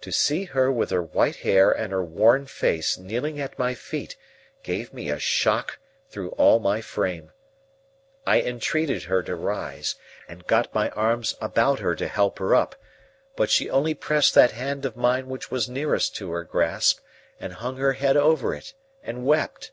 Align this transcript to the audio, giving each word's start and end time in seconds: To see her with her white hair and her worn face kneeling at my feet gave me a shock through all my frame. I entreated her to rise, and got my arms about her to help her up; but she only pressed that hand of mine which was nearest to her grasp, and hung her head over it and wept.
To 0.00 0.10
see 0.10 0.46
her 0.46 0.72
with 0.72 0.90
her 0.90 1.04
white 1.04 1.36
hair 1.46 1.70
and 1.70 1.92
her 1.92 2.02
worn 2.02 2.46
face 2.46 2.98
kneeling 2.98 3.38
at 3.40 3.60
my 3.60 3.74
feet 3.74 4.16
gave 4.64 4.92
me 4.92 5.08
a 5.08 5.20
shock 5.20 5.78
through 6.10 6.30
all 6.30 6.58
my 6.58 6.80
frame. 6.80 7.30
I 8.26 8.40
entreated 8.40 9.04
her 9.04 9.22
to 9.22 9.36
rise, 9.36 9.94
and 10.26 10.48
got 10.48 10.74
my 10.74 10.90
arms 10.90 11.36
about 11.40 11.78
her 11.78 11.94
to 11.94 12.08
help 12.08 12.40
her 12.40 12.56
up; 12.56 12.74
but 13.36 13.50
she 13.50 13.70
only 13.70 13.94
pressed 13.94 14.34
that 14.34 14.50
hand 14.50 14.84
of 14.84 14.96
mine 14.96 15.28
which 15.28 15.52
was 15.52 15.68
nearest 15.68 16.16
to 16.16 16.32
her 16.32 16.42
grasp, 16.42 16.98
and 17.38 17.52
hung 17.52 17.76
her 17.76 17.92
head 17.92 18.16
over 18.16 18.52
it 18.56 18.74
and 19.04 19.24
wept. 19.24 19.70